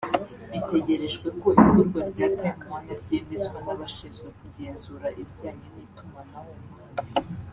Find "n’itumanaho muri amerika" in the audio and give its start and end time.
5.75-7.19